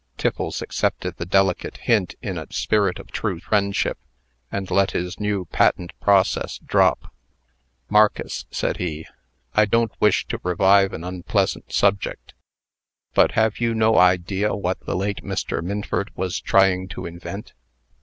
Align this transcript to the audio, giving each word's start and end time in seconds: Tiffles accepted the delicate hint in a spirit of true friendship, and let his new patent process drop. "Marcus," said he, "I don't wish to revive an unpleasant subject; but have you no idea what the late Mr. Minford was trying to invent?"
Tiffles 0.17 0.63
accepted 0.63 1.17
the 1.17 1.27
delicate 1.27 1.77
hint 1.77 2.15
in 2.23 2.35
a 2.35 2.47
spirit 2.51 2.97
of 2.97 3.11
true 3.11 3.39
friendship, 3.39 3.99
and 4.51 4.71
let 4.71 4.93
his 4.93 5.19
new 5.19 5.45
patent 5.45 5.93
process 5.99 6.57
drop. 6.57 7.13
"Marcus," 7.87 8.47
said 8.49 8.77
he, 8.77 9.05
"I 9.53 9.65
don't 9.65 9.91
wish 9.99 10.25
to 10.29 10.39
revive 10.41 10.91
an 10.93 11.03
unpleasant 11.03 11.71
subject; 11.71 12.33
but 13.13 13.33
have 13.33 13.59
you 13.59 13.75
no 13.75 13.99
idea 13.99 14.55
what 14.55 14.79
the 14.87 14.95
late 14.95 15.21
Mr. 15.23 15.61
Minford 15.63 16.09
was 16.15 16.41
trying 16.41 16.87
to 16.87 17.05
invent?" 17.05 17.53